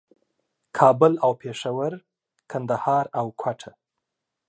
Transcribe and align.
کابل 0.77 1.13
او 1.25 1.31
پېښور، 1.41 1.93
کندهار 2.51 3.05
او 3.19 3.25
کوټه 3.41 3.71